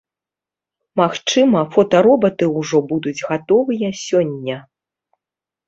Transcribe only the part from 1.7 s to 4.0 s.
фотаробаты ўжо будуць гатовыя